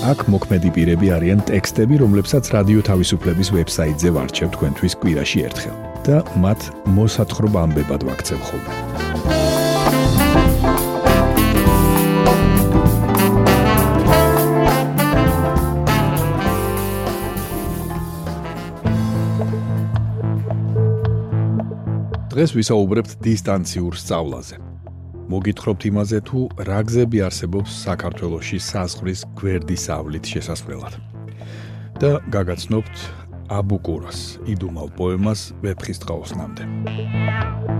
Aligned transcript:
აქ 0.00 0.22
მოქმედი 0.32 0.70
პირები 0.72 1.10
არიან 1.12 1.42
ტექსტები, 1.44 1.98
რომლებსაც 2.00 2.48
რადიო 2.54 2.80
თავისუფლების 2.88 3.48
ვებსაიტზე 3.52 4.12
ვარჩევ 4.16 4.48
თქვენთვის 4.56 4.94
კვირაში 4.96 5.42
ერთხელ 5.44 5.76
და 6.08 6.22
მათ 6.40 6.60
მოსათხრობ 6.96 7.58
ამბებად 7.60 8.06
ვაქცევ 8.08 8.40
ხოლმე. 8.48 8.72
დღეს 22.32 22.56
ვისაუბრებთ 22.56 23.20
დისტანციურ 23.20 24.00
სწავლაზე. 24.00 24.69
მოგითხრობთ 25.30 25.84
იმაზე 25.90 26.18
თუ 26.26 26.40
რა 26.66 26.80
გზები 26.88 27.20
არსებობს 27.22 27.74
საქართველოსში 27.86 28.58
საზღვრის 28.66 29.20
გვერდის 29.38 29.84
ავლით 29.94 30.24
შესასვლელად. 30.32 30.94
და 32.00 32.10
გაგაცნობთ 32.34 32.96
აბუკურას, 33.52 34.40
იდუმალ 34.48 34.88
პოემას 34.96 35.52
ვეფხისტყაოსნამდე. 35.62 37.79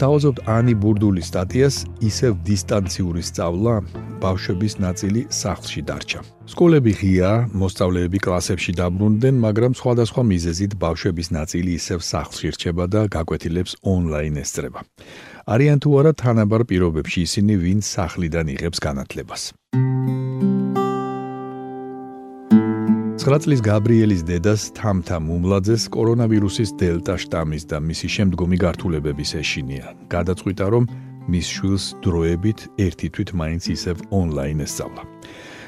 დავაზობთ 0.00 0.38
ანი 0.48 0.72
ბურდულის 0.80 1.28
სტატიას 1.28 1.76
ისევ 2.08 2.36
დისტანციური 2.48 3.20
სწავლა 3.20 3.74
ბავშვების 4.22 4.74
ნაწილი 4.80 5.20
სახლში 5.28 5.82
დარჩა. 5.84 6.20
სკოლები 6.48 6.92
ღია, 7.00 7.30
მოსწავლეები 7.52 8.18
კლასებში 8.24 8.72
დაბრუნდნენ, 8.80 9.34
მაგრამ 9.44 9.72
სხვადასხვა 9.76 10.22
მიზეზით 10.32 10.72
ბავშვების 10.80 11.28
ნაწილი 11.36 11.70
ისევ 11.76 12.00
სახლში 12.00 12.48
რჩება 12.56 12.84
და 12.88 13.00
გაკვეთილებს 13.12 13.72
ონლაინ 13.84 14.40
ესწრება. 14.40 14.80
არიან 15.44 15.78
თუ 15.84 15.90
არა 16.00 16.12
თანაბარ 16.16 16.62
პირობებში 16.64 17.20
ისინი, 17.28 17.52
ვინც 17.60 17.84
სახლიდან 17.84 18.46
იღებს 18.56 18.78
განათლებას. 18.80 19.42
9 23.20 23.36
წლის 23.44 23.60
გაბრიელის 23.60 24.22
დედას 24.24 24.62
თამთა 24.78 25.18
მუმლაძეს 25.20 25.82
კორონავირუსის 25.92 26.70
დელტა 26.80 27.18
შტამის 27.20 27.68
და 27.68 27.76
მისი 27.84 28.08
შემდგომი 28.16 28.56
გართულებების 28.64 29.30
ეშინია. 29.36 29.92
გადაწყვიტა 30.08 30.66
რომ 30.72 30.88
მის 31.28 31.46
შვილს 31.52 31.84
დროებით 32.00 32.58
ერთი 32.80 33.08
თვით 33.12 33.30
მაინც 33.36 33.64
ისევ 33.76 33.96
ონლაინ 34.08 34.64
ესწავლა. 34.64 35.02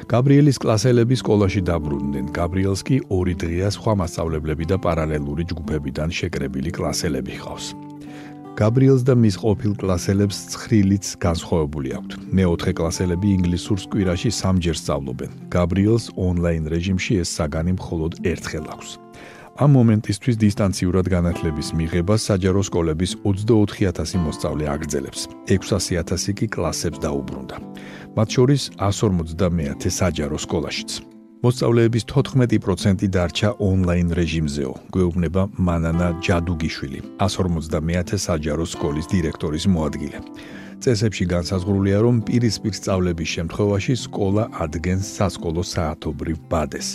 გაბრიელის 0.09 0.57
კლასელები 0.65 1.15
სკოლაში 1.21 1.61
დაბრუნდნენ. 1.69 2.27
გაბრიელს 2.33 2.81
კი 2.89 2.97
ორი 3.13 3.35
დღეა 3.37 3.69
სხვა 3.77 3.93
მასწავლებლები 4.01 4.65
და 4.73 4.77
პარალელური 4.81 5.45
ჯგუფებიდან 5.53 6.09
შეკრებილი 6.09 6.71
კლასელები 6.73 7.33
ჰყავს. 7.37 7.92
გაბრიელს 8.53 9.03
და 9.09 9.15
მის 9.17 9.37
ყოფილ 9.41 9.73
კლასელებს 9.81 10.37
ცხრილიც 10.53 11.07
განსხვავებული 11.25 11.89
აქვთ. 11.97 12.11
მეოთხე 12.37 12.73
კლასელები 12.77 13.29
ინგლისურს 13.37 13.85
კვირაში 13.89 14.29
სამჯერ 14.29 14.77
სწავლობენ. 14.77 15.31
გაბრიელს 15.49 16.05
ონლაინ 16.21 16.65
რეჟიმში 16.69 17.13
ეს 17.25 17.29
საგანი 17.33 17.73
მხოლოდ 17.81 18.13
ერთხელ 18.29 18.67
აქვს. 18.77 18.91
ამ 19.57 19.71
მომენტისთვის 19.77 20.37
დისტანციურად 20.45 21.07
განათლების 21.13 21.69
მიღებას 21.77 22.21
საჯარო 22.29 22.63
სკოლების 22.69 23.13
24000 23.25 24.21
მოსწავლე 24.27 24.65
აგრძელებს. 24.75 25.21
600000 25.49 26.33
კი 26.37 26.47
კლასებს 26.49 26.99
დაუბრუნდა. 27.05 27.57
მათ 28.17 28.29
შორის 28.37 28.63
150-ე 28.77 29.91
საჯარო 30.01 30.37
სკოლაშიც. 30.41 31.12
მოსწავლეების 31.43 32.05
14% 32.07 33.09
დარჩა 33.11 33.49
ონლაინ 33.59 34.15
რეჟიმზეო. 34.15 34.73
გვეუბნება 34.95 35.43
მანანა 35.59 36.09
ჯადუგიშვილი, 36.23 37.01
150-ე 37.19 38.17
საჯარო 38.27 38.65
სკოლის 38.73 39.07
დირექტორის 39.11 39.67
მოადგილე. 39.75 40.19
წესებში 40.83 41.25
განსაზღვრულია, 41.35 41.99
რომ 42.07 42.23
პირისპირ 42.27 42.75
სწავლების 42.79 43.29
შემთხვევაში 43.35 43.95
სკოლა 44.07 44.45
ადგენს 44.63 45.07
სასკოლო 45.19 45.63
საათობრივ 45.67 46.37
ბადეს. 46.51 46.89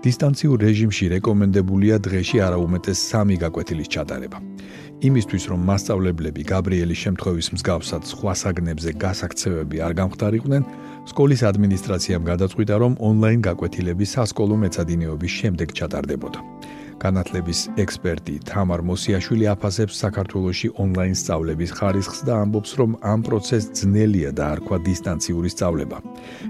დისტანციურ 0.00 0.62
რეჟიმში 0.64 1.06
რეკომენდებულია 1.12 1.96
დღეში 2.00 2.38
არაუმეტეს 2.40 3.00
3 3.12 3.36
გაკვეთილის 3.42 3.88
ჩატარება. 3.92 4.38
იმისთვის, 5.04 5.44
რომ 5.52 5.60
მასწავლებლები 5.68 6.42
გაბრიელის 6.52 7.02
შემთხვევის 7.04 7.48
მსგავსად 7.56 8.02
სხვა 8.08 8.32
საგნებზე 8.42 8.90
გასაქცევები 9.04 9.76
არ 9.84 9.92
გამختارიყვნენ, 10.00 10.62
სკოლის 11.12 11.40
ადმინისტრაციამ 11.50 12.24
გადაწყვიტა, 12.32 12.74
რომ 12.80 12.92
ონლაინ 12.96 13.40
გაკვეთილები 13.48 14.04
სასკოლო 14.14 14.56
მეცადინეობის 14.64 15.32
შემდეგ 15.40 15.68
ჩატარდებოდა. 15.76 16.40
განათლების 17.00 17.60
ექსპერტი 17.80 18.34
თამარ 18.50 18.84
მოსიაშვილი 18.90 19.46
აფასებს 19.54 20.00
საქართველოსი 20.04 20.68
ონლაინ 20.82 21.16
სწავლების 21.16 21.70
ხარისხს 21.78 22.20
და 22.28 22.34
ამბობს, 22.44 22.70
რომ 22.80 22.90
ამ 23.12 23.20
პროცესს 23.26 23.72
ძნელია 23.80 24.30
და 24.36 24.44
არქვა 24.54 24.76
დისტანციური 24.84 25.48
სწავლება. 25.54 25.98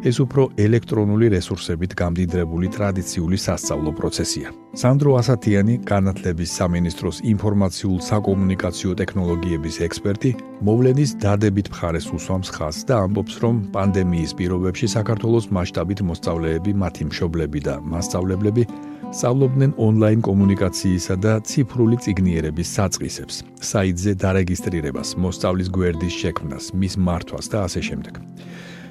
ეს 0.05 0.17
უფრო 0.25 0.43
ელექტრონული 0.67 1.27
რესურსებით 1.37 1.93
გამდიდრებული 1.95 2.67
ტრადიციული 2.77 3.37
სასწავლო 3.47 3.91
პროცესია. 3.95 4.49
სანდრო 4.71 5.17
ასათიანი, 5.19 5.81
განათლების 5.83 6.53
სამინისტროს 6.61 7.17
ინფორმაციულ 7.27 7.97
საკომუნიკაციო 8.07 8.93
ტექნოლოგიების 9.01 9.77
ექსპერტი, 9.87 10.31
მოვლენის 10.63 11.15
დადებით 11.25 11.71
მხარეს 11.75 12.07
უსვამს 12.15 12.53
ხაზს 12.55 12.87
და 12.87 13.01
ამბობს, 13.07 13.35
რომ 13.43 13.57
პანდემიის 13.75 14.37
პირობებში 14.39 14.87
საქართველოს 14.95 15.51
მასშტაბით 15.51 16.01
მოსწავლეები, 16.07 16.71
მათი 16.85 17.03
მშობლები 17.11 17.61
და 17.67 17.75
მასწავლებლები 17.83 18.63
სწავლობდნენ 19.11 19.73
ონლაინ 19.75 20.21
კომუნიკაციისა 20.23 21.15
და 21.19 21.33
ციფრული 21.43 21.99
ციგნიერების 21.99 22.69
საწყისებს, 22.79 23.43
საიტზე 23.59 24.13
დარეგისტრირებას, 24.23 25.19
მოსწავლის 25.19 25.69
გვერდის 25.75 26.15
შექმნას, 26.15 26.71
მის 26.79 26.95
მართვას 26.95 27.51
და 27.51 27.67
ასე 27.67 27.83
შემდეგ. 27.91 28.23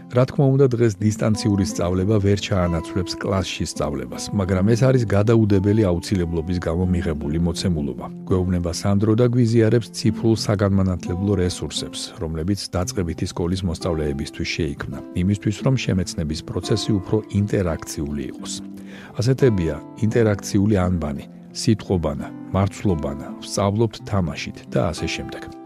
რა 0.09 0.23
თქმა 0.25 0.45
უნდა, 0.57 0.65
დღეს 0.73 0.93
დისტანციური 0.97 1.65
სწავლება 1.69 2.15
ვერ 2.17 2.39
ჩაანაცვლებს 2.41 3.13
კლასში 3.21 3.65
სწავლებას, 3.69 4.23
მაგრამ 4.33 4.65
ეს 4.73 4.81
არის 4.89 5.03
გადაუდებელი 5.05 5.85
აუცილებლობის 5.85 6.57
გამო 6.65 6.83
მიღებული 6.89 7.37
მოცემულობა. 7.45 8.05
გვეუბნება 8.25 8.71
სანდრო 8.73 9.13
და 9.21 9.25
გვიზიარებს 9.29 9.91
ციფრულ 9.93 10.35
საგანმანათლებლო 10.45 11.33
რესურსებს, 11.45 11.99
რომლებიც 12.21 12.59
დაწყებითი 12.73 13.25
სკოლის 13.29 13.61
მოსწავლეებისთვის 13.69 14.49
შეიქმნა, 14.55 14.97
იმისთვის 15.21 15.57
რომ 15.65 15.75
შემეცნების 15.85 16.39
პროცესი 16.49 16.91
უფრო 16.99 17.17
ინტერაქციული 17.39 18.23
იყოს. 18.33 18.53
ასეთებია 19.19 19.75
ინტერაქციული 20.05 20.75
ანბანი, 20.89 21.25
სიტყვობანა, 21.53 22.27
მარცვლობანა, 22.55 23.27
სწავლობთ 23.45 23.95
თამაშით 24.09 24.57
და 24.73 24.79
ასე 24.89 25.07
შემდეგ. 25.15 25.58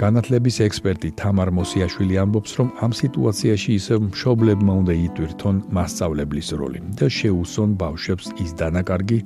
განათლების 0.00 0.56
ექსპერტი 0.64 1.10
თამარ 1.20 1.50
მოსიაშვილი 1.52 2.14
ამბობს, 2.22 2.52
რომ 2.56 2.68
ამ 2.84 2.92
სიტუაციაში 2.96 3.70
ისევ 3.76 3.98
მშობლებმა 4.08 4.72
უნდა 4.80 4.94
იტვირთონ 4.96 5.56
მასწავლებლის 5.76 6.48
როლი 6.56 6.80
და 6.96 7.06
შეუსონ 7.12 7.70
ბავშვებს 7.82 8.26
ის 8.40 8.50
დანაკარგი, 8.56 9.18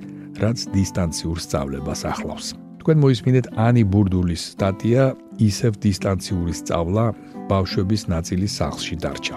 რაც 0.42 0.58
დისტანციურ 0.74 1.38
სწავლებას 1.46 2.00
ახლავს. 2.10 2.46
თქვენ 2.82 2.96
მოისმინეთ 3.04 3.46
ანი 3.54 3.82
ბურდულის 3.86 4.42
სტატია 4.58 5.04
ისევ 5.38 5.72
დისტანციური 5.86 6.54
სწავლა 6.58 7.04
ბავშვების 7.48 8.02
ნაწილი 8.10 8.46
სახლში 8.50 8.94
დარჩა. 8.98 9.36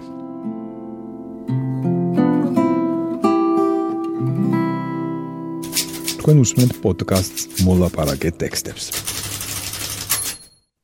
თქვენ 6.17 6.37
უსმენთ 6.43 6.73
პოდკასტს 6.81 7.61
მოლაპარაკე 7.63 8.29
ტექსტებს. 8.41 8.85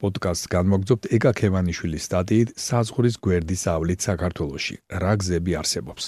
პოდკასტს 0.03 0.51
განმოგძობთ 0.51 1.05
ეკა 1.15 1.31
ქევანიშვილის 1.39 2.07
სტატიით 2.09 2.49
საზღურის 2.59 3.15
გვერდის 3.23 3.63
ავლით 3.71 3.99
საქართველოში. 4.03 4.75
რა 4.99 5.13
გზები 5.23 5.51
არსებობს? 5.63 6.03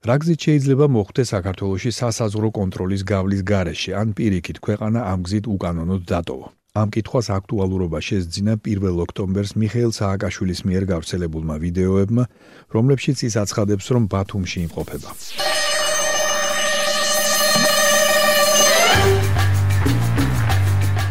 რა 0.00 0.16
გზით 0.20 0.40
შეიძლება 0.46 0.86
მოხდეს 0.90 1.30
საქართველოში 1.36 1.90
სასაზღვრო 1.94 2.48
კონტროლის 2.58 3.02
გავლის 3.06 3.42
გარეშე, 3.46 3.92
ან 4.00 4.08
პირიქით 4.16 4.58
ქვეყანა 4.64 5.00
ამ 5.12 5.20
გზით 5.28 5.46
უკანონოდ 5.54 6.02
დატოვო? 6.10 6.46
ამ 6.80 6.88
კითხვას 6.94 7.26
აქტუალურობა 7.34 7.98
შეძინა 8.08 8.54
1 8.62 8.98
ოქტომბერს 9.04 9.52
მიხეილ 9.60 9.92
სააკაშვილის 10.00 10.60
მიერ 10.66 10.84
გავრცელებულმა 10.92 11.56
ვიდეოებმა, 11.64 12.24
რომლებშიც 12.74 13.18
ის 13.28 13.34
აცხადებს, 13.42 13.86
რომ 13.94 14.02
ბათუმში 14.06 14.58
იმყოფება. 14.66 15.10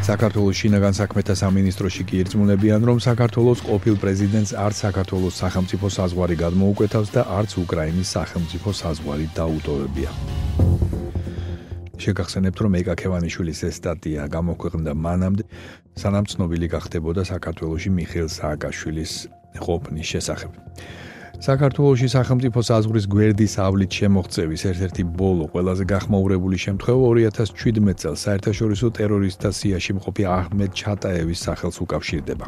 საქართველოს 0.10 0.58
შინაგან 0.58 0.96
საქმეთა 0.98 1.34
სამინისტროში 1.38 2.04
კი 2.10 2.20
ერთმუნებიან, 2.24 2.82
რომ 2.82 2.98
საქართველოს 2.98 3.60
ყოფილ 3.62 3.96
პრეზიდენტს 4.02 4.56
არც 4.58 4.78
საქართველოს 4.82 5.36
სახელმწიფო 5.38 5.86
საზღვარი 5.86 6.36
გადმოუკვეთავს 6.40 7.10
და 7.14 7.22
არც 7.30 7.52
უკრაინის 7.62 8.10
სახელმწიფო 8.18 8.70
საზღვარი 8.74 9.28
დაუტოვებია. 9.38 10.10
შეგახსენებთ, 12.02 12.58
რომ 12.58 12.74
ეკაკევანიშვილის 12.82 13.60
ეს 13.70 13.76
სტატია 13.78 14.26
გამოქვეყნდა 14.34 14.94
მანამდე, 14.98 15.44
სანამ 15.94 16.26
ცნობილი 16.26 16.68
გახდებოდა 16.74 17.22
საქართველოსი 17.30 17.90
მიხეილ 17.94 18.30
სააკაშვილის 18.34 19.14
ყოფნის 19.62 20.08
შესახებ. 20.10 20.52
საქართველოსი 21.40 22.08
სახელმწიფო 22.12 22.62
საზღვრის 22.68 23.06
გვერდის 23.08 23.54
ავლით 23.64 23.96
შემოღწევის 23.96 24.64
ერთ-ერთი 24.70 25.04
ბოლო 25.20 25.46
ყველაზე 25.54 25.86
გახმაურებული 25.88 26.58
შემთხვევა 26.60 27.12
2017 27.16 28.02
წელს 28.04 28.24
საერთაშორისო 28.28 28.88
ტერორისტთა 29.00 29.50
სიაში 29.56 29.96
მყოფი 29.96 30.24
აჰმედ 30.36 30.72
ჩატაევის 30.76 31.40
სახელს 31.48 31.80
უკავშირდება. 31.80 32.46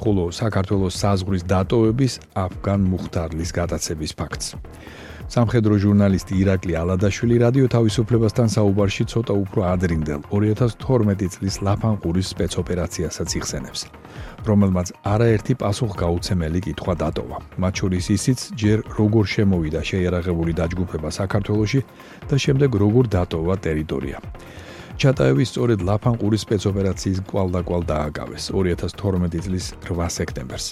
ხოლო 0.00 0.24
საქართველოს 0.32 0.94
საზღვრის 1.04 1.44
დატოვების 1.52 2.12
აფგან 2.32 2.80
მუხტარლის 2.92 3.50
გადაცემის 3.60 4.12
ფაქტს. 4.16 4.46
სამხედრო 5.32 5.74
ჟურნალისტი 5.80 6.34
ირაკლი 6.42 6.74
ალადაშვილი 6.76 7.36
რადიო 7.40 7.66
თავისუფლებასთან 7.72 8.48
საუბარში 8.54 9.04
ცოტა 9.08 9.34
უფრო 9.44 9.60
ადრინდელ 9.72 10.20
2012 10.28 11.32
წლის 11.34 11.56
ლაფანყურის 11.64 12.26
სპეცოპერაციასაც 12.34 13.28
იხსენებს. 13.40 13.80
რომელმაც 14.44 14.92
არაერთი 15.08 15.54
პასუხგაუცემელი 15.62 16.60
კითხვა 16.68 16.94
დატოვა. 17.00 17.38
მათ 17.56 17.74
შორის 17.80 18.04
ისიც, 18.16 18.38
ჯერ 18.60 18.78
როგორ 18.98 19.24
შემოვიდა 19.34 19.80
შეიარაღებული 19.90 20.52
დაჯგუფება 20.60 21.08
საქართველოში 21.20 21.80
და 22.28 22.36
შემდეგ 22.44 22.70
როგორ 22.84 23.04
დატოვა 23.16 23.54
ტერიტორია. 23.64 24.18
ჩატაევის 24.94 25.50
სწორედ 25.50 25.82
ლაფანყურის 25.88 26.44
სპეცოპერაციის 26.46 27.20
კვალდაკვალ 27.26 27.82
დააკავეს 27.88 28.44
2012 28.54 29.42
წლის 29.46 29.66
8 29.82 30.10
სექტემბერს. 30.16 30.66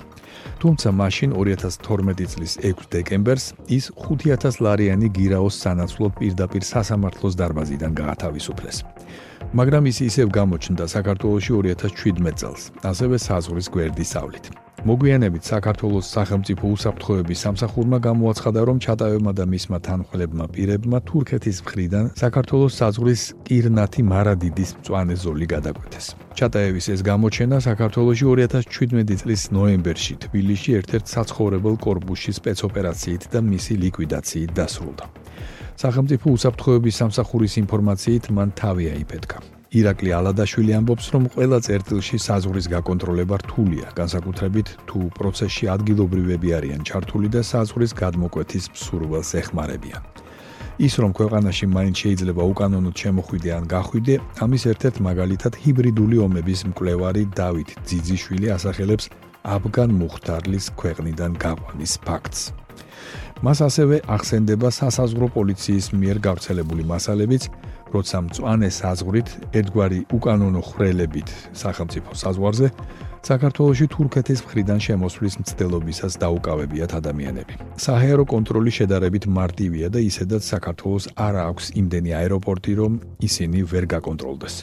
თუმცა 0.63 0.89
მაშინ 0.95 1.31
2012 1.35 2.27
წლის 2.33 2.53
6 2.63 2.87
დეკემბერს 2.95 3.47
ის 3.67 3.91
5000 3.99 4.63
ლარიანი 4.63 5.09
გირაოს 5.19 5.59
სანაცვლოდ 5.63 6.13
პირდაპირ 6.23 6.63
სასამართლოს 6.63 7.35
დარბაზიდან 7.41 7.93
გაათავისუფლეს. 7.99 8.77
მაგრამ 9.53 9.85
ის 9.91 9.99
ისევ 10.09 10.27
გამოჩნდა 10.39 10.85
საქართველოში 10.87 11.53
2017 11.53 12.39
წელს, 12.41 12.63
ასევე 12.87 13.17
საზღვრის 13.19 13.69
გვერდის 13.75 14.13
ავლით. 14.17 14.47
მოგვიანებით 14.83 15.47
საქართველოს 15.47 16.07
სახელმწიფო 16.17 16.65
უსაფრთხოების 16.75 17.39
სამსახურმა 17.45 17.99
გამოაცხადა, 18.03 18.61
რომ 18.67 18.77
ჩატავებმა 18.83 19.33
და 19.39 19.45
მისმა 19.53 19.79
თანხმლებმა 19.87 20.45
პირებმა 20.55 20.99
თურქეთის 21.07 21.59
მხრიდან 21.63 22.05
საქართველოს 22.19 22.73
საზღვრის 22.81 23.23
კირნათი 23.47 24.03
მარადიდის 24.13 24.71
მწვანე 24.81 25.15
ზოლი 25.23 25.47
გადაკვეთეს. 25.55 26.07
ჩატაევის 26.35 26.87
ეს 26.95 27.01
გამოჩენა 27.11 27.57
საქართველოში 27.69 28.25
2017 28.33 29.23
წლის 29.23 29.43
ნოემბერში 29.55 30.15
თბილისში 30.25 30.71
ერთ-ერთ 30.81 31.07
საცხოვრებელ 31.15 31.75
კორპუსში 31.87 32.33
სპეცოპერაციით 32.41 33.23
და 33.33 33.39
მისი 33.53 33.75
ლიკვიდაციით 33.87 34.51
დასრულდა. 34.59 35.05
სახელმწიფო 35.79 36.27
უსაფრთხოების 36.37 36.95
სამსახურის 37.01 37.55
ინფორმაციით 37.63 38.25
მან 38.35 38.49
თავი 38.59 38.85
აიფეთქა. 38.99 39.51
ირაკლი 39.73 40.11
ალადაშვილი 40.13 40.73
ამბობს, 40.77 41.07
რომ 41.17 41.27
ყველა 41.33 41.59
წერტილში 41.65 42.19
საზღვრის 42.21 42.67
გაკონტროლება 42.69 43.37
რთულია, 43.41 43.87
განსაკუთრებით 43.97 44.69
თუ 44.85 45.01
პროცესში 45.17 45.65
ადგილობრივები 45.73 46.49
არიან 46.59 46.83
ჩართული 46.85 47.29
და 47.33 47.41
საზღვრის 47.41 47.93
გადმოკვეთის 47.97 48.65
მსურველს 48.77 49.31
ეხმარებიან. 49.41 50.03
ის 50.77 50.95
რომ 51.01 51.11
ქვეყანაში 51.17 51.67
მაინც 51.73 51.97
შეიძლება 52.05 52.43
უკანონოდ 52.53 52.97
შემოხვიდე 53.03 53.51
ან 53.59 53.65
გახვიდე, 53.75 54.15
ამის 54.45 54.63
ერთ-ერთ 54.73 54.97
მაგალითად 55.09 55.53
ჰიბრიდული 55.63 56.17
ომების 56.27 56.61
მკვლევარი 56.69 57.23
დავით 57.41 57.69
ძიძიშვილი 57.89 58.47
ასახელებს 58.57 59.05
აფგან 59.57 59.91
მუხტარლის 60.01 60.67
ქვეყნიდან 60.81 61.33
გაყვანის 61.45 61.93
ფაქტს. 62.07 62.41
მას 63.43 63.59
ასევე 63.69 63.97
ახსენდება 64.07 64.69
სასაზღვრო 64.71 65.27
პოლიციის 65.37 65.87
მიერ 65.99 66.19
გავრცელებული 66.27 66.85
მასალებიც, 66.93 67.43
როცა 67.93 68.19
მწვანე 68.27 68.69
საზღვრით 68.81 69.29
ერთგვარი 69.59 70.00
უკანონო 70.17 70.62
ხრელებით 70.73 71.29
სახელმწიფო 71.62 72.11
საზღვარზე 72.23 72.69
საქართველოსი 73.23 73.87
თურქეთის 73.87 74.41
მხრიდან 74.43 74.81
შემოსვლის 74.83 75.35
მცდელობისას 75.39 76.19
დაუკავებიათ 76.19 76.93
ადამიანები. 76.99 77.55
საჰაერო 77.79 78.25
კონტროლი 78.27 78.73
შედარებით 78.79 79.25
მარტივია 79.31 79.89
და 79.94 80.00
ისედაც 80.03 80.43
საქართველოს 80.43 81.05
არ 81.15 81.35
აქვს 81.47 81.67
იმდენი 81.81 82.11
აეროპორტი, 82.19 82.73
რომ 82.83 82.93
ისინი 83.23 83.59
ვერ 83.71 83.85
გაკონტროლდეს. 83.95 84.55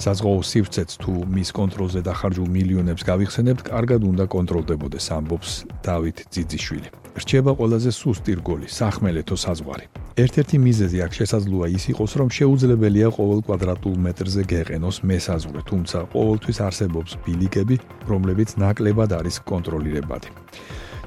საზღვაო 0.00 0.40
სივრცეც 0.50 0.90
თუ 0.96 1.12
მის 1.28 1.48
კონტროლზე 1.60 2.00
დახარჯულ 2.08 2.48
მილიონებს 2.56 3.02
გავიხსენებთ, 3.04 3.60
კარგად 3.68 4.00
უნდა 4.00 4.24
კონტროლდებოდეს, 4.32 5.06
ამბობს 5.20 5.50
დავით 5.84 6.18
ძიძიშვილი. 6.32 6.88
რჩება 7.20 7.52
ყველაზე 7.58 7.90
სუსტი 7.92 8.32
რგოლი, 8.40 8.66
სახმელეთო 8.80 9.36
საზღვარი. 9.36 9.86
ერთ-ერთი 10.24 10.56
მიზეზი 10.66 10.98
აქ 11.06 11.12
შესაძლოა 11.20 11.66
ის 11.76 11.84
იყოს, 11.92 12.12
რომ 12.20 12.28
შეუძლებელია 12.38 13.08
ყოველ 13.16 13.40
კვადრატულ 13.46 13.94
მეტრზე 14.06 14.42
გეყენოს 14.52 14.96
მესაზღვრე, 15.10 15.60
თუმცა 15.70 15.98
ყოველთვის 16.14 16.58
არსებობს 16.66 17.12
ბილიკები, 17.24 17.76
რომლებიც 18.10 18.50
ნაკლებად 18.62 19.10
არის 19.20 19.36
კონტროლირებადი. 19.50 20.28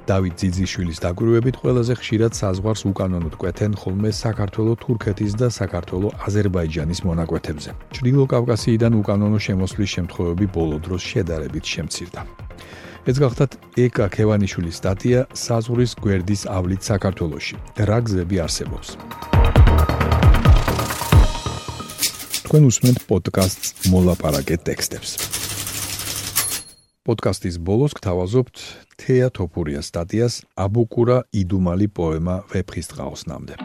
დავით 0.03 0.33
ძიძიშვილის 0.35 0.99
დაგვირვებით 0.99 1.55
ყველაზე 1.63 1.93
ხშირად 1.95 2.33
საზღვარს 2.35 2.83
უკანონოდ 2.91 3.35
კვეთენ 3.39 3.71
ხოლმე 3.79 4.09
საქართველოს 4.11 4.81
თურქეთის 4.83 5.33
და 5.39 5.47
საქართველოს 5.47 6.15
აზერბაიჯანის 6.27 6.99
მონაკვეთებზე. 7.07 7.69
ჭრილო 7.95 8.25
კავკასიიდან 8.33 8.93
უკანონო 8.99 9.39
შემოსვლის 9.47 9.89
შემთხვევები 9.95 10.45
ბოლო 10.51 10.77
დროს 10.83 11.01
შედარებით 11.11 11.63
შემცირდა. 11.63 12.42
ეს 13.03 13.17
გახლავთ 13.19 13.55
ეკა 13.83 14.05
ქევანიშვილის 14.15 14.77
სტატია 14.79 15.21
საზღვრის 15.35 15.91
გვერდის 15.99 16.45
ავლით 16.47 16.87
საქართველოში. 16.87 17.57
რა 17.83 17.97
გზები 17.99 18.37
არსებობს? 18.39 18.95
თქვენ 22.47 22.63
უსმენთ 22.69 23.03
პოდკასტს 23.09 23.91
მოლაპარაკე 23.91 24.55
ტექსტებს. 24.63 25.11
პოდკასტის 27.03 27.59
ბოლოს 27.59 27.91
გთავაზობთ 27.99 28.55
თეა 28.95 29.27
თოფურიას 29.35 29.91
სტატიას 29.91 30.33
აბუკურა 30.55 31.27
იდუმალი 31.35 31.87
პოემა 31.91 32.35
ვეფხის 32.55 32.87
წყაოსნამდე. 32.87 33.59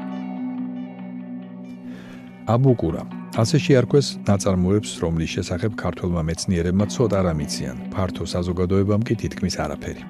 აბუკურა 2.51 3.18
ასე 3.37 3.59
შეარქვეს 3.61 4.07
ნაწარმოებს, 4.25 4.91
რომლის 5.05 5.31
შესახებ 5.37 5.77
ქართულმა 5.77 6.23
მეცნიერებმა 6.25 6.87
ცოტა 6.89 7.21
რამ 7.29 7.41
იციან, 7.45 7.79
ფართო 7.93 8.25
საზოგადოებამ 8.25 9.03
კი 9.05 9.15
თითქმის 9.21 9.57
არაფერი. 9.61 10.03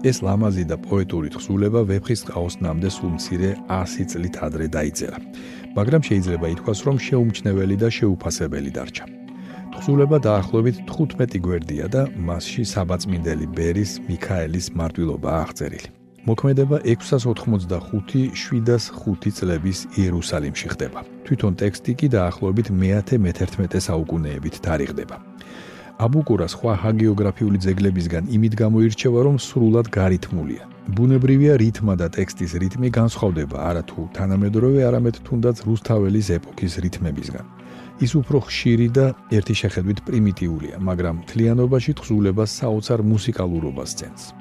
ეს 0.00 0.24
ლამაზი 0.24 0.64
და 0.64 0.76
პოეტური 0.80 1.28
თხზულება 1.28 1.80
ვეფხის 1.84 2.24
ყაოსნამდე 2.32 2.88
სულ 2.88 3.10
მცირე 3.20 3.50
100 3.68 4.08
წლით 4.10 4.36
ადრე 4.46 4.66
დაიწერა. 4.72 5.18
მაგრამ 5.76 6.02
შეიძლება 6.08 6.46
ითქვას, 6.56 6.80
რომ 6.88 6.96
შეუმჩნეველი 7.06 7.76
და 7.76 7.88
შეუფასებელი 7.98 8.70
დარჩა. 8.76 9.04
თხზულება 9.76 10.18
დაახლოებით 10.24 10.76
15 10.88 11.38
გვერდია 11.46 11.86
და 11.94 12.02
მასში 12.16 12.64
საბაწმინდელი 12.74 13.46
ბერის 13.56 13.92
მიქაელის 14.08 14.66
მარტვილობა 14.74 15.30
აღწერილი. 15.44 15.99
მოქმედება 16.28 16.76
685-705 16.84 19.32
წლების 19.38 19.78
იერუსალიმში 19.96 20.66
ხდება. 20.72 21.00
თვითონ 21.24 21.52
ტექსტი 21.62 21.92
კი 21.96 22.06
დაახლოებით 22.12 22.68
მე-11 22.80 23.80
საუკუნეებით 23.88 24.54
თარიღდება. 24.64 25.16
აბუკურა 26.00 26.46
სხვა 26.48 26.72
ჰაგიოგრაფიული 26.82 27.58
ძეგლებისგან 27.64 28.24
იმით 28.36 28.54
გამოირჩევა, 28.62 29.20
რომ 29.26 29.36
სრულად 29.36 29.86
გარითმულია. 29.92 30.64
ბუნებრივია 30.96 31.54
რითმა 31.60 31.94
და 32.00 32.06
ტექსტის 32.16 32.52
რიტმი 32.62 32.88
განსხვავდება 32.98 33.56
არათუ 33.68 34.00
თანამედროვე, 34.16 34.80
არამედ 34.88 35.16
თუნდაც 35.26 35.56
რუსთაველის 35.68 36.26
ეპოქის 36.36 36.72
რიტმებისგან. 36.84 37.46
ის 38.00 38.16
უფრო 38.16 38.38
ხშირი 38.48 38.88
და 38.96 39.12
ერთი 39.28 39.54
შეხედვით 39.60 39.98
პრიმიტიულია, 40.08 40.76
მაგრამ 40.88 41.16
თლიანობაში 41.28 41.92
თხზულება 42.00 42.44
საოცარ 42.48 43.00
მუსიკალურობას 43.04 43.90
ცენს. 44.00 44.39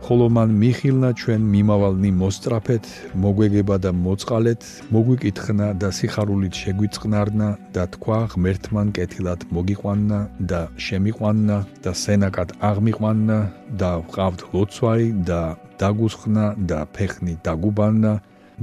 ხოლო 0.00 0.26
მან 0.32 0.50
მიხილნა 0.60 1.10
ჩვენ 1.20 1.42
მიმავალნი 1.54 2.10
მოსტრაფეთ, 2.22 2.84
მოგვეგება 3.24 3.76
და 3.84 3.90
მოწყალეთ, 4.04 4.62
მოგვიკითხნა 4.96 5.66
და 5.82 5.88
სიხარულით 5.98 6.54
შეგვიწყნარნა 6.62 7.48
და 7.76 7.84
თქვა 7.94 8.18
ღმერთმან 8.32 8.88
კეთილად 8.96 9.40
მოგიყვანნა 9.54 10.18
და 10.50 10.60
შემიყვანნა 10.86 11.56
და 11.84 11.92
სენაკად 12.02 12.48
აღმიყვანნა 12.70 13.38
და 13.80 13.90
ვყავთ 14.08 14.40
ლოცვაი 14.56 15.06
და 15.28 15.42
დაგუსხნა 15.80 16.44
და 16.70 16.80
ფეხნი 16.96 17.34
დაგუბანნა 17.46 18.12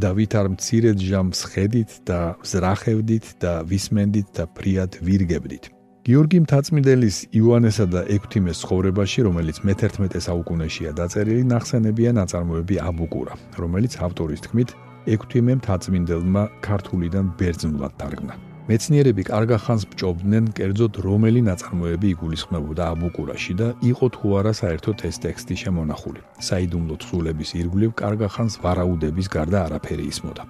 და 0.02 0.10
ვითარ 0.18 0.46
მცირედ 0.58 0.98
ჟამს 1.10 1.40
ხედით 1.54 1.92
და 2.10 2.20
ზრახევდით 2.50 3.26
და 3.42 3.54
ვისმენდით 3.70 4.28
და 4.38 4.44
ფრიად 4.58 5.02
ვირგებდით 5.06 5.77
გიორგი 6.08 6.40
მთაწმიდელის 6.46 7.16
იოანესა 7.36 7.86
და 7.92 8.02
ექვთიმეს 8.16 8.62
ცხოვრებაში, 8.64 9.24
რომელიც 9.28 9.58
მე-11 9.68 10.22
საუკუნეშია 10.24 10.94
დაწერილი, 10.96 11.44
ნახსენებია 11.52 12.14
ნაწარმოები 12.16 12.76
აბუკურა, 12.80 13.34
რომელიც 13.60 13.98
ავტორის 14.08 14.44
თქმით 14.46 14.70
ექვთიმე 15.04 15.54
მთაწმიდელმა 15.60 16.44
ქართულიდან 16.64 17.26
ბერძნულად 17.36 17.94
თარგმნა. 18.00 18.34
მეცნიერები 18.72 19.24
კარგა 19.28 19.58
ხანს 19.68 19.84
ბჭობდნენ, 19.92 20.46
კერძოდ 20.56 20.94
რომელი 21.04 21.42
ნაწარმოები 21.44 22.08
იგულისხმებოდა 22.16 22.84
აბუკურაში 22.96 23.54
და 23.60 23.68
იყო 23.92 24.06
თუ 24.16 24.26
არა 24.40 24.54
საერთოდ 24.64 24.98
ეს 25.12 25.16
ტექსტი 25.28 25.56
შემონახული. 25.64 26.22
საიდუმლო 26.40 26.96
თხზულების 27.04 27.50
ირგვლივ 27.60 27.92
კარგა 28.00 28.28
ხანს 28.32 28.54
ვარაუდების 28.64 29.28
გარდა 29.28 29.60
არაფერი 29.68 30.06
ისმოდა. 30.08 30.44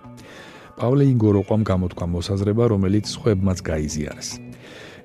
პავლე 0.78 1.04
ინგოროყვამ 1.18 1.64
გამოთქვა 1.66 2.06
მოსაზრება, 2.14 2.64
რომელიც 2.78 3.06
სხვებმაც 3.10 3.58
გაიზიარეს. 3.66 4.47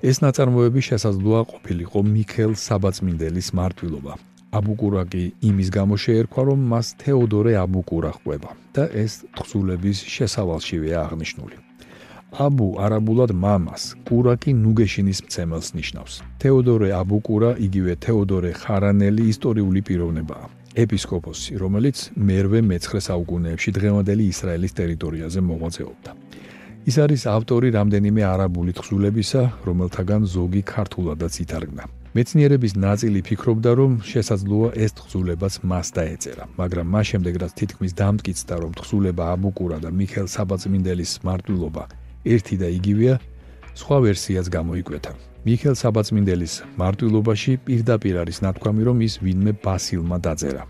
ეს 0.03 0.19
ნაწარმოები 0.19 0.81
შესაძლოა 0.83 1.41
ყოფილიყო 1.47 1.99
მიქელ 2.03 2.53
საბაწმინდელის 2.59 3.49
მარტვილობა. 3.55 4.13
აბუკურაკი 4.57 5.23
იმის 5.49 5.69
გამო 5.77 5.95
შეერქვა, 6.05 6.41
რომ 6.49 6.59
მას 6.71 6.87
თეოდორე 7.03 7.51
აბუკურა 7.63 8.11
ყვება 8.19 8.51
და 8.75 8.83
ეს 9.03 9.13
თხზულების 9.37 9.97
შესავალშივეა 10.15 10.97
აღნიშნული. 11.07 11.55
აბუ 12.45 12.67
არაბულად 12.85 13.31
მამას, 13.43 13.83
კურაკი 14.09 14.51
ნუგეშინის 14.63 15.19
მცემელს 15.25 15.69
ნიშნავს. 15.77 16.13
თეოდორე 16.43 16.89
აბუკურა 17.01 17.49
იგივე 17.67 17.93
თეოდორე 18.05 18.51
ხარანელი 18.61 19.23
ისტორიული 19.33 19.81
პიროვნებაა. 19.87 20.45
ეპისკოპოსი, 20.83 21.53
რომელიც 21.63 21.97
მერვე 22.17 22.59
მე-9 22.69 22.99
საუკუნეებში 23.07 23.69
დღევანდელი 23.77 24.23
ისრაელის 24.33 24.73
ტერიტორიაზე 24.79 25.39
მოღვაწეობდა. 25.49 26.11
ის 26.83 26.95
არის 26.99 27.23
ავტორი 27.31 27.69
რამდენიმე 27.71 28.23
არაბული 28.27 28.73
თხზულებისა, 28.75 29.41
რომელთაგან 29.63 30.21
ზოგი 30.27 30.61
ქართულადაც 30.67 31.33
ითარგმნა. 31.43 31.83
მეცნიერების 32.13 32.73
ნაწილი 32.75 33.19
ფიქრობდა, 33.27 33.71
რომ 33.79 33.91
შესაძლოა 34.03 34.69
ეს 34.83 34.91
თხზულებაც 34.99 35.53
მას 35.63 35.87
დაეწერა, 35.97 36.43
მაგრამ 36.59 36.87
მას 36.93 37.05
შემდეგ 37.11 37.33
რაც 37.41 37.51
თითქმის 37.59 37.91
დამტკიცდა, 38.01 38.55
რომ 38.63 38.71
თხზულება 38.77 39.23
აბუკურა 39.33 39.77
და 39.79 39.89
მიხელ 39.95 40.27
საბაწმინდელის 40.35 41.11
მარტვილობა 41.23 41.83
ერთი 42.33 42.55
და 42.61 42.67
იგივეა, 42.77 43.15
სხვა 43.79 43.97
ვერსიაც 44.05 44.45
გამოიკვეთა. 44.57 45.11
მიხელ 45.47 45.75
საბაწმინდელის 45.83 46.53
მარტვილობაში 46.79 47.51
პირდაპირ 47.65 48.15
არის 48.23 48.37
ნათქვამი, 48.45 48.81
რომ 48.87 48.97
ის 49.07 49.13
ვინმე 49.23 49.51
ბასილმა 49.63 50.17
დაწერა. 50.19 50.63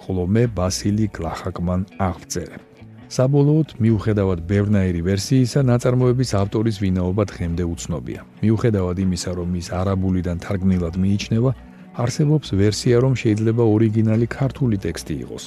ხოლო 0.00 0.22
მე 0.26 0.44
ბასილი 0.56 1.06
გლახაკმან 1.12 1.80
აღწერე. 2.00 2.69
საბოლოოდ, 3.10 3.72
მიუხედავად 3.82 4.40
ბევრნაირი 4.46 5.00
ვერსიისა, 5.02 5.60
ნაწარმოების 5.66 6.30
ავტორის 6.40 6.76
ვინაობა 6.78 7.24
დღემდე 7.26 7.64
უცნობია. 7.66 8.20
მიუხედავად 8.42 8.96
იმისა, 9.04 9.30
რომ 9.34 9.50
ის 9.60 9.66
არაბულიდან 9.80 10.36
თარგმნილად 10.44 10.94
მიიჩნევა, 11.02 11.50
არსებობს 12.02 12.48
ვერსია, 12.54 12.96
რომ 13.02 13.12
შეიძლება 13.22 13.62
ორიგინალი 13.74 14.26
ქართული 14.30 14.76
ტექსტი 14.86 15.14
იყოს. 15.26 15.44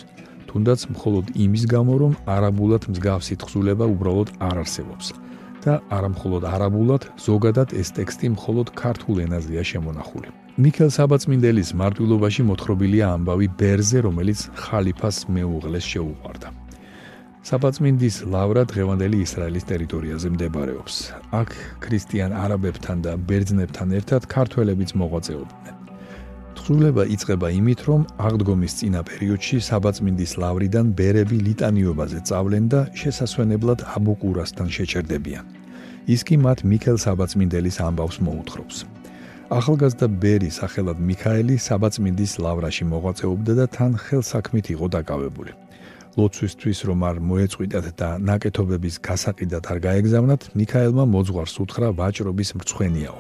თუნდაც 0.51 0.79
მხოლოდ 0.91 1.25
იმის 1.39 1.63
გამო, 1.74 1.93
რომ 2.03 2.13
არაბულად 2.36 2.84
მსგავსი 2.91 3.36
თხზულება 3.39 3.86
უბრალოდ 3.96 4.29
არ 4.43 4.55
არსებობს. 4.63 5.08
და 5.63 5.79
არამხოლოდ 5.96 6.43
არაბულად, 6.43 7.03
ზოგადად 7.24 7.70
ეს 7.72 7.96
ტექსტი 7.96 8.36
მხოლოდ 8.36 8.67
ქართულ 8.75 9.15
ენაზეა 9.25 9.63
შემონახული. 9.72 10.27
მიქელ 10.60 10.89
საბაწმინდელის 10.98 11.70
მარტვილობაში 11.79 12.41
მოთხრობილია 12.50 13.05
ამბავი 13.15 13.48
ბერზე, 13.60 14.03
რომელიც 14.03 14.39
ხალიფას 14.60 15.17
მეუღლეს 15.32 15.86
შეუყვარდა. 15.93 16.62
საბაწმინდის 17.44 18.18
ლავრა 18.32 18.62
დღევანდელი 18.72 19.18
ისრაელის 19.20 19.66
ტერიტორიაზე 19.68 20.30
მდებარეობს. 20.32 20.96
აქ 21.36 21.50
ქრისტიან 21.84 22.32
არაბებთან 22.40 22.98
და 23.04 23.14
ბერძნებთან 23.20 23.90
ერთად 24.00 24.22
ქართველებიც 24.32 24.96
მოღვაწეობდნენ. 24.96 25.76
თხზულება 26.56 27.04
იწყება 27.16 27.48
იმით, 27.60 27.80
რომ 27.90 28.02
აღდგომის 28.28 28.74
წინა 28.80 29.02
პერიოდში 29.10 29.58
საბაწმინდის 29.60 30.32
ლავრიდან 30.40 30.86
ბერები 30.96 31.38
ლიტანიობაზე 31.48 32.20
წავლენ 32.30 32.66
და 32.72 32.80
შესასვენებლად 32.96 33.80
აბუკურასთან 33.96 34.68
შეჭერდებიან. 34.78 35.46
ის 36.08 36.22
კი 36.24 36.36
მათ 36.46 36.60
მიქელ 36.64 36.98
საბაწმინდელის 37.06 37.78
ამბავს 37.88 38.18
მოუთხრობს. 38.24 38.78
ახალგაზრდა 39.60 40.08
ბერი 40.24 40.50
სახელად 40.60 40.98
მიქაელი 41.10 41.56
საბაწმინდის 41.68 42.32
ლავრაში 42.40 42.84
მოღვაწეობდა 42.88 43.54
და 43.60 43.66
თან 43.76 43.92
ხელსაქმით 44.00 44.66
იყო 44.76 44.86
დაკავებული. 44.96 45.52
ლოცვისთვის 46.20 46.79
რომ 46.88 47.00
არ 47.10 47.17
მოეწყვიტათ 47.29 47.86
და 48.00 48.10
ნაკეთობების 48.29 48.96
გასაყიდად 49.08 49.63
არ 49.72 49.79
გაეგზავნათ, 49.88 50.41
მიქაელმა 50.60 51.03
მოძღვარს 51.15 51.55
უთხრა 51.63 51.88
ვაჭრობის 52.00 52.50
მრცხვენიაო. 52.58 53.20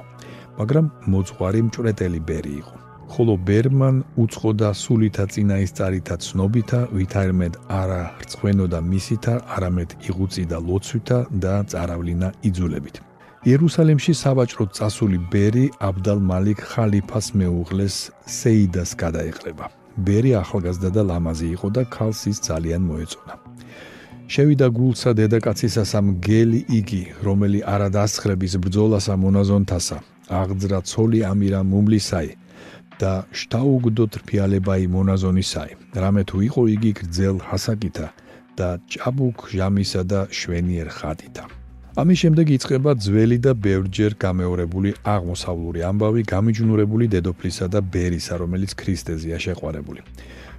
მაგრამ 0.59 0.85
მოძღვარი 1.11 1.61
მჭრეტელი 1.67 2.19
ბერი 2.29 2.53
იყო. 2.61 2.75
ხოლო 3.13 3.33
ბერმან 3.47 3.95
უცხოდა 4.23 4.69
სულითა 4.83 5.23
წინაისწარითა 5.33 6.15
ცნობითა, 6.25 6.79
ვითარმედ 6.97 7.53
არა 7.81 8.01
რწხვენოდა 8.21 8.79
მისითა, 8.91 9.33
არამედ 9.55 9.89
იღუწიდა 10.09 10.57
ლოცვითა 10.69 11.17
და 11.43 11.53
წარავლინა 11.71 12.27
იძულებით. 12.49 12.95
იერუსალიმში 13.43 14.13
საბაჭრო 14.23 14.65
წასული 14.77 15.17
ბერი 15.31 15.65
აბდალ 15.89 16.19
მალიქ 16.31 16.59
ხალიფას 16.71 17.25
მეუღლეს 17.37 17.95
სეიდას 18.39 18.91
გადაეყრება. 19.01 19.82
ბერი 19.97 20.31
ახალგაზრდა 20.41 20.89
და 20.89 21.01
ლამაზი 21.09 21.47
იყო 21.55 21.67
და 21.69 21.83
ქალს 21.85 22.21
ის 22.31 22.37
ძალიან 22.49 22.81
მოეწონა. 22.89 23.33
შევიდა 24.33 24.67
გულსა 24.77 25.11
დედაკაცისასამ 25.19 26.07
გელი 26.27 26.61
იგი, 26.79 27.03
რომელი 27.27 27.59
არადასხრების 27.73 28.53
ბრძოლასა 28.63 29.13
მონაზონთასა, 29.23 29.97
აღძრა 30.39 30.79
ცოლი 30.89 31.19
ამირა 31.31 31.61
მუმლისაი, 31.71 32.31
და 33.01 33.13
შტაუგდო 33.33 34.05
თრფიალებაი 34.13 34.85
მონაზონისაი. 34.95 35.71
რამე 36.03 36.21
თუ 36.29 36.37
იყო 36.49 36.61
იგი 36.75 36.91
გრძელ 36.99 37.37
ჰასაკითა 37.49 38.07
და 38.57 38.69
ჭაბუკ 38.91 39.37
ჟამისა 39.53 40.01
და 40.11 40.19
შვენიერ 40.29 40.89
ხატითა. 40.97 41.62
ამის 41.93 42.17
შემდეგ 42.25 42.51
იწყება 42.57 42.91
ძველი 42.97 43.37
და 43.37 43.51
ბევრჯერ 43.53 44.15
გამეორებული 44.17 44.95
აღმოსავლური 45.05 45.83
ამბავი 45.85 46.23
გამიჯნურებული 46.25 47.05
დედოფლისა 47.13 47.67
და 47.69 47.85
ბერისა, 47.85 48.33
რომელიც 48.41 48.73
ქრისტეზეა 48.73 49.37
შეყვარებული. 49.45 50.01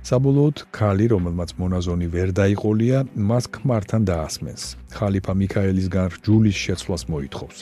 საბოლოოდ 0.07 0.57
ქალი, 0.71 1.07
რომელმაც 1.11 1.51
მონაზონი 1.59 2.07
ვერ 2.15 2.31
დაიყოლია, 2.39 2.99
მას 3.19 3.45
ქმართან 3.51 4.03
დაასმენს. 4.07 4.63
ხალიფა 4.95 5.33
მიქაელისგან 5.35 6.07
ჯულის 6.23 6.57
შეცვლას 6.65 7.03
მოითხოვს. 7.11 7.59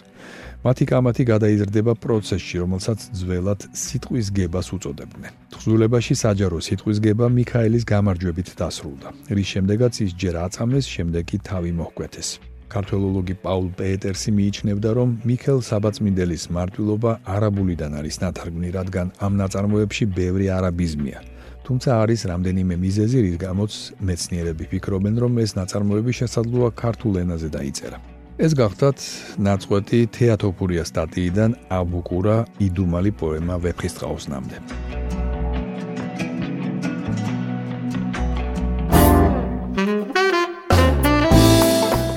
მათი 0.66 0.84
კამათი 0.92 1.24
გადაიზრდება 1.32 1.92
პროცესში, 1.96 2.56
რომელსაც 2.60 2.98
ძველად 3.18 3.60
სიტყვის 3.72 4.26
გებას 4.36 4.68
უწოდებდნენ. 4.76 5.32
თხზულებაში 5.48 6.14
საჯარო 6.22 6.58
სიტყვის 6.60 6.98
გება 7.00 7.26
მიქაელის 7.40 7.84
გამარჯვებით 7.88 8.48
დასრულდა, 8.60 9.08
რის 9.32 9.48
შემდეგაც 9.48 9.94
ის 10.04 10.10
ჯერ 10.12 10.34
აწამეს, 10.44 10.84
შემდეგ 10.84 11.22
კი 11.24 11.38
თავი 11.40 11.70
მოჰკვეთეს. 11.72 12.51
ქართველოლოგი 12.74 13.34
პაულ 13.44 13.68
პეტერსი 13.78 14.30
მიიჩნევდა, 14.38 14.90
რომ 14.98 15.08
მიქელ 15.28 15.58
საბაწმინდელის 15.70 16.44
მარტვილობა 16.56 17.10
არაბულიდან 17.34 17.92
არის 18.00 18.16
ნათარგმნი, 18.24 18.68
რადგან 18.78 19.06
ამ 19.20 19.32
ნაწარმოებში 19.42 20.04
ბევრი 20.18 20.46
არაბიზმია. 20.58 21.18
თუმცა 21.66 21.90
არის 22.02 22.20
რამდენიმე 22.32 22.74
მიზეზი, 22.84 23.18
რის 23.26 23.36
გამოც 23.46 23.72
მეცნიერები 24.08 24.64
ფიქრობენ, 24.72 25.14
რომ 25.22 25.32
ეს 25.44 25.50
ნაწარმოები 25.60 26.12
შესაძლოა 26.20 26.70
ქართულ 26.82 27.14
ენაზე 27.22 27.48
დაიწერა. 27.56 27.98
ეს 28.42 28.52
გახდათ 28.58 28.98
ნაწყვეტი 29.46 30.00
თეატოფურია 30.16 30.82
სტატიიდან 30.88 31.50
აბუკურა 31.78 32.36
იდუმალი 32.66 33.10
პოემა 33.20 33.54
ვეფხისტყაოსნამდე. 33.64 34.91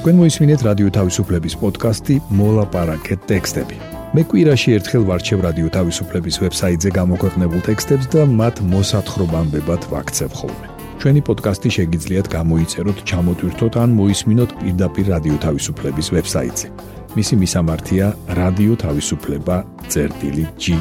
თქვენ 0.06 0.20
მოისმინეთ 0.22 0.62
რადიო 0.62 0.90
თავისუფლების 0.94 1.54
პოდკასტი 1.58 2.16
მოლაპარაკე 2.38 3.16
ტექსტები. 3.26 3.78
მე 4.14 4.22
კვირაში 4.30 4.70
ერთხელ 4.78 5.04
ვარჩევ 5.10 5.40
რადიო 5.46 5.70
თავისუფლების 5.74 6.36
ვებსაიტზე 6.46 6.90
გამოქვეყნებულ 6.98 7.62
ტექსტებს 7.66 8.06
და 8.14 8.22
მათ 8.30 8.56
მოსათხრობამდე 8.70 9.60
ვაქცევ 9.66 10.30
ხოლმე. 10.38 10.68
ჩვენი 11.02 11.22
პოდკასტი 11.26 11.70
შეგიძლიათ 11.78 12.28
გამოიწეროთ, 12.38 12.98
ჩამოტვირთოთ 13.10 13.74
ან 13.82 13.90
მოისმინოთ 13.98 14.50
პირდაპირ 14.62 15.06
რადიო 15.14 15.38
თავისუფლების 15.46 16.08
ვებსაიტზე. 16.14 16.68
მისი 17.18 17.34
მისამართია 17.42 18.06
რადიო 18.40 18.74
თავისუფლება.ge. 18.86 20.78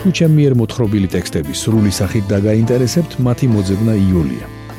თუ 0.00 0.08
ჩემი 0.16 0.34
მიერ 0.40 0.52
მოთხრობილი 0.56 1.08
ტექსტები 1.12 1.52
სრული 1.52 1.92
სახით 1.92 2.24
დაგაინტერესებთ, 2.32 3.20
მათი 3.20 3.46
მოძებნა 3.52 3.94
იულია. 4.08 4.61